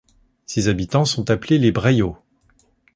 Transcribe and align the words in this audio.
Ses 0.47 0.67
habitants 0.67 1.05
sont 1.05 1.29
appelés 1.29 1.59
les 1.59 1.71
Brayauds. 1.71 2.17